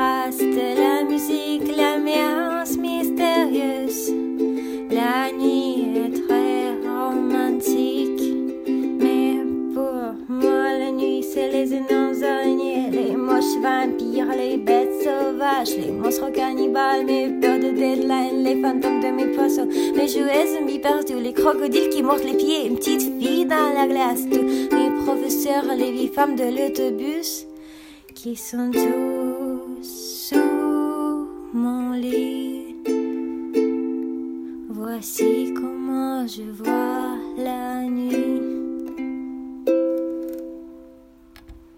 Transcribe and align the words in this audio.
vaste, 0.00 0.56
la 0.84 1.04
musique, 1.04 1.68
l'ambiance 1.78 2.78
mystérieuse. 2.78 4.14
La 4.98 5.30
nuit 5.38 5.88
est 6.02 6.14
très 6.26 6.60
romantique, 6.88 8.24
mais 9.02 9.36
pour 9.74 10.02
moi 10.28 10.78
la 10.82 10.90
nuit 10.90 11.22
c'est 11.22 11.50
les 11.56 11.74
énormes 11.74 12.22
araignées, 12.22 12.90
les 12.90 13.14
moches 13.14 13.56
vampires, 13.62 14.32
les 14.42 14.56
bêtes 14.56 14.96
sauvages, 15.04 15.76
les 15.76 15.92
monstres 15.92 16.32
cannibales, 16.32 17.04
mes 17.04 17.28
peurs 17.40 17.58
de 17.58 17.70
deadline, 17.80 18.42
les 18.42 18.56
fantômes 18.62 19.00
de 19.00 19.10
mes 19.18 19.30
poissons, 19.36 19.68
mes 19.96 20.08
jouets 20.08 20.46
zombies 20.54 20.78
perdus, 20.78 21.20
les 21.22 21.34
crocodiles 21.34 21.90
qui 21.90 22.02
mordent 22.02 22.28
les 22.30 22.38
pieds, 22.42 22.66
une 22.68 22.76
petite 22.76 23.02
fille 23.20 23.44
dans 23.44 23.70
la 23.78 23.86
glace, 23.86 24.22
tous 24.32 24.46
mes 24.74 24.90
professeurs, 25.04 25.66
les 25.76 25.92
vieilles 25.92 26.14
femmes 26.18 26.36
de 26.36 26.48
l'autobus 26.56 27.46
qui 28.14 28.34
sont 28.36 28.70
tous. 28.72 29.19
Voici 34.68 35.54
comment 35.54 36.26
je 36.26 36.42
vois 36.42 37.19